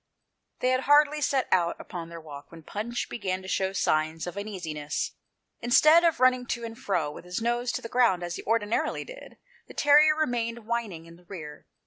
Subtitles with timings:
[0.61, 4.35] They had hardly set out upon their walk when Punch began to show signs of
[4.35, 5.11] uneasiness.
[5.59, 9.03] Instead of running to and fro, with his nose to the ground, as he ordinarily
[9.03, 9.37] did,
[9.67, 11.67] the terrier remained whining in the rear.